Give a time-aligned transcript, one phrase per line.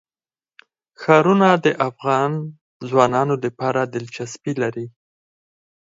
[1.01, 2.31] ښارونه د افغان
[2.89, 4.87] ځوانانو لپاره دلچسپي لري.